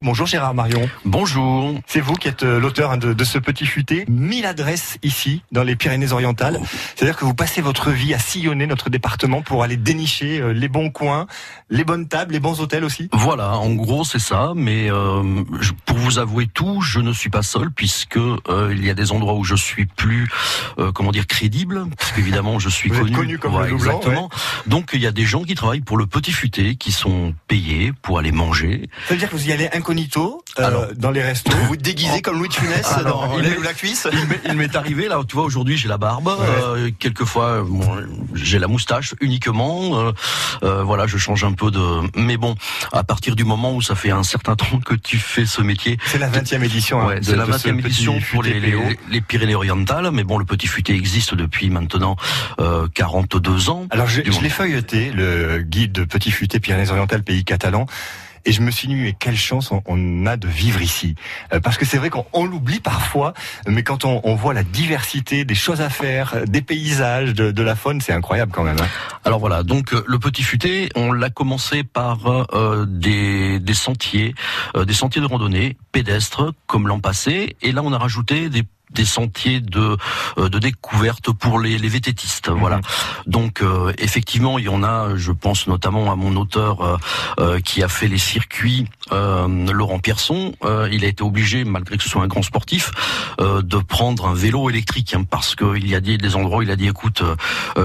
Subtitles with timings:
[0.00, 0.88] Bonjour Gérard Marion.
[1.04, 1.74] Bonjour.
[1.88, 4.04] C'est vous qui êtes euh, l'auteur hein, de, de, ce petit futé.
[4.08, 6.60] 1000 adresses ici, dans les Pyrénées-Orientales.
[6.94, 10.68] C'est-à-dire que vous passez votre vie à sillonner notre département pour aller dénicher euh, les
[10.68, 11.26] bons coins,
[11.68, 14.52] les bonnes tables, les bons hôtels aussi Voilà, en gros c'est ça.
[14.54, 15.42] Mais euh,
[15.84, 18.38] pour vous avouer tout, je ne suis pas seul puisque euh,
[18.70, 20.28] il y a des endroits où je suis plus,
[20.78, 21.86] euh, comment dire, crédible.
[21.98, 23.10] Parce qu'évidemment je suis vous connu.
[23.10, 24.24] Êtes connu comme voilà, le Exactement.
[24.24, 24.38] ouais.
[24.66, 27.92] Donc il y a des gens qui travaillent pour le petit futé, qui sont payés
[28.02, 28.88] pour aller manger.
[29.08, 32.22] Ça veut dire que vous y allez incognito euh, Alors, dans les restos Vous déguisez
[32.22, 34.06] comme Louis de Funès Alors, dans il ou la cuisse
[34.48, 37.80] Il m'est- arrivé là, tu vois, aujourd'hui j'ai la barbe, euh, quelquefois bon,
[38.34, 40.12] j'ai la moustache uniquement.
[40.62, 41.80] voilà, je change un peu de.
[42.16, 42.54] Mais bon,
[42.92, 45.98] à partir du moment où ça fait un certain temps que tu fais ce métier,
[46.06, 47.00] C'est la 20e édition.
[47.00, 48.60] hein, Ouais, c'est la de ce 20e petit édition pour les,
[49.10, 52.16] les Pyrénées-Orientales, mais bon, le petit futé existe depuis maintenant
[52.60, 53.86] euh, 42 ans.
[53.90, 57.86] Alors je, je l'ai feuilleté, le guide de Petit Futé Pyrénées-Orientales, pays catalan.
[58.44, 61.16] Et je me suis dit, mais quelle chance on, a de vivre ici.
[61.52, 63.34] Euh, parce que c'est vrai qu'on on l'oublie parfois,
[63.66, 67.50] mais quand on, on voit la diversité des choses à faire, euh, des paysages, de,
[67.50, 68.78] de la faune, c'est incroyable quand même.
[68.80, 68.86] hein.
[69.24, 74.34] Alors voilà, donc euh, le petit futé, on l'a commencé par euh, des, des sentiers,
[74.76, 78.62] euh, des sentiers de randonnée pédestres comme l'an passé, et là on a rajouté des
[78.90, 79.96] des sentiers de
[80.38, 82.80] euh, de découverte pour les, les vététistes voilà
[83.26, 86.96] donc euh, effectivement il y en a je pense notamment à mon auteur euh,
[87.40, 91.96] euh, qui a fait les circuits euh, Laurent Pierson Euh, il a été obligé malgré
[91.96, 92.90] que ce soit un grand sportif
[93.40, 96.62] euh, de prendre un vélo électrique hein, parce qu'il y a des, des endroits où
[96.62, 97.22] il a dit écoute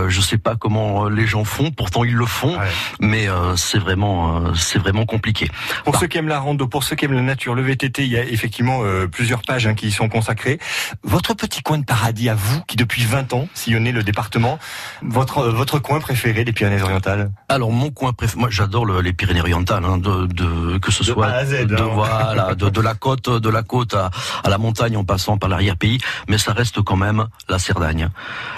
[0.08, 2.70] je sais pas comment les gens font pourtant ils le font Ouais.
[3.00, 5.50] mais euh, c'est vraiment euh, c'est vraiment compliqué
[5.84, 6.00] Pour Bah.
[6.00, 8.18] ceux qui aiment la rando, pour ceux qui aiment la nature, le VTT, il y
[8.18, 10.60] a effectivement euh, plusieurs pages hein, qui y sont consacrées.
[11.04, 14.60] Votre petit coin de paradis à vous, qui depuis 20 ans sillonnez le département,
[15.02, 17.32] votre euh, votre coin préféré des Pyrénées-Orientales?
[17.50, 21.08] Alors mon coin préféré, moi j'adore le- les Pyrénées-Orientales, hein, de, de- que ce De
[21.14, 21.90] soit A à Z, de, hein.
[21.94, 24.12] voilà, de, de la côte, de la côte à,
[24.44, 28.10] à la montagne en passant par l'arrière-pays, mais ça reste quand même la Cerdagne.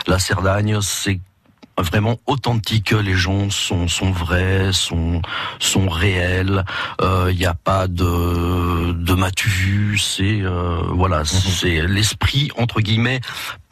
[0.07, 1.19] La Cerdagne, c'est
[1.77, 2.91] vraiment authentique.
[2.91, 5.21] Les gens sont sont vrais, sont
[5.59, 6.63] sont réels.
[7.01, 9.97] Il n'y a pas de de matu vu.
[9.97, 11.25] C'est euh, voilà, Mhm.
[11.25, 13.19] c'est l'esprit entre guillemets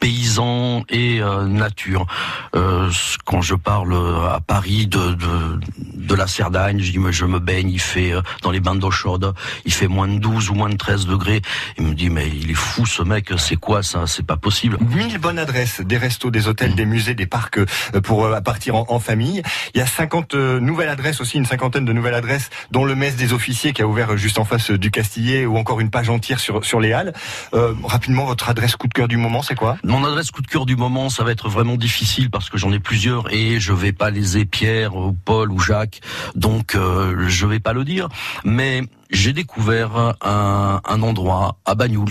[0.04, 2.06] paysan et euh, nature.
[2.54, 2.90] Euh,
[3.24, 3.94] quand je parle
[4.30, 5.60] à Paris de, de,
[5.94, 8.74] de la Cerdagne, je dis mais je me baigne, il fait euh, dans les bains
[8.74, 9.32] d'eau chaude,
[9.64, 11.40] il fait moins de 12 ou moins de 13 degrés.
[11.78, 14.06] Il me dit mais il est fou ce mec, c'est quoi ça?
[14.06, 14.76] C'est pas possible.
[14.94, 18.76] 1000 bonnes adresses, des restos, des hôtels, des musées, des parcs euh, pour euh, partir
[18.76, 19.42] en, en famille.
[19.74, 22.94] Il y a 50 euh, nouvelles adresses aussi, une cinquantaine de nouvelles adresses, dont le
[22.94, 25.80] mess des officiers qui a ouvert euh, juste en face euh, du Castillet ou encore
[25.80, 27.14] une page entière sur, sur les Halles.
[27.54, 29.78] Euh, rapidement, votre adresse coup de cœur du moment, c'est quoi?
[29.94, 32.72] Mon adresse coup de cœur du moment, ça va être vraiment difficile parce que j'en
[32.72, 36.00] ai plusieurs et je vais pas léser Pierre ou Paul ou Jacques,
[36.34, 38.08] donc euh, je vais pas le dire.
[38.44, 42.10] Mais j'ai découvert un, un endroit à Banyuls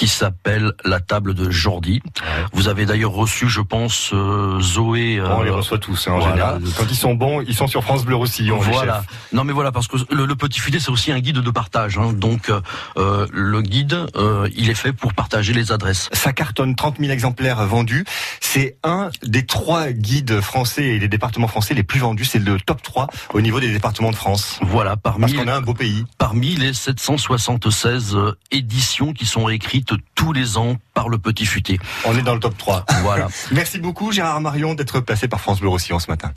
[0.00, 2.00] qui s'appelle la table de Jordi.
[2.54, 5.18] Vous avez d'ailleurs reçu, je pense, euh, Zoé.
[5.18, 6.32] euh, On les reçoit tous hein, en voilà.
[6.32, 6.62] général.
[6.78, 8.56] Quand ils sont bons, ils sont sur France Bleu Roussillon.
[8.60, 9.04] Voilà.
[9.34, 11.98] Non mais voilà parce que le, le petit futé c'est aussi un guide de partage.
[11.98, 12.14] hein.
[12.14, 12.50] Donc
[12.96, 14.06] euh, le guide
[14.56, 16.08] il est fait pour partager les adresses.
[16.14, 18.06] Ça cartonne 30 000 exemplaires vendus.
[18.40, 22.24] C'est un des trois guides français et des départements français les plus vendus.
[22.24, 24.58] C'est le top 3 au niveau des départements de France.
[24.62, 26.06] Voilà Parce parmi qu'on a un beau pays.
[26.16, 31.78] parmi les 776 euh, éditions qui sont écrites tous les ans par le petit futé.
[32.04, 32.84] On est dans le top 3.
[33.02, 33.28] Voilà.
[33.52, 36.28] Merci beaucoup Gérard Marion d'être passé par France Bleu Roussillon ce matin.